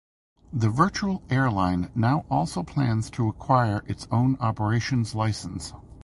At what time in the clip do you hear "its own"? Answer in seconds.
3.85-4.35